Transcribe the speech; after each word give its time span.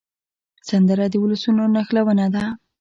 سندره 0.69 1.05
د 1.09 1.13
ولسونو 1.23 1.63
نښلونه 1.75 2.25
ده 2.35 2.43